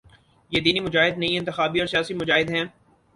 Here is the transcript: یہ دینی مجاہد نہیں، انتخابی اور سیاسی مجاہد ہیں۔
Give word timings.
یہ 0.51 0.61
دینی 0.61 0.79
مجاہد 0.79 1.17
نہیں، 1.17 1.37
انتخابی 1.37 1.79
اور 1.79 1.87
سیاسی 1.87 2.13
مجاہد 2.13 2.49
ہیں۔ 2.49 2.65